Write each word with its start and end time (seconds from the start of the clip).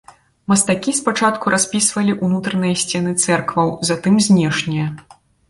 Мастакі 0.51 0.93
спачатку 0.99 1.51
распісвалі 1.55 2.15
ўнутраныя 2.25 2.79
сцены 2.85 3.15
цэркваў, 3.27 3.67
затым 3.93 4.19
знешнія. 4.31 4.91